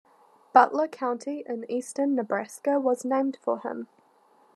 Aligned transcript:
Butler 0.51 0.87
County 0.87 1.43
in 1.45 1.69
eastern 1.69 2.15
Nebraska 2.15 2.79
was 2.79 3.05
named 3.05 3.37
for 3.39 3.59
him. 3.59 3.87